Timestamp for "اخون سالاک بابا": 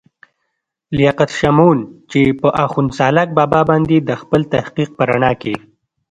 2.63-3.61